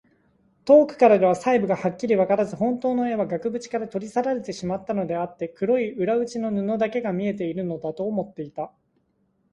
[0.65, 8.71] 遠くからでは細部がはっきりわからず、ほんとうの絵は額ぶちから取り去られてしまったのであって、黒い裏打ちの布だけが見えているのだ、と思っていた。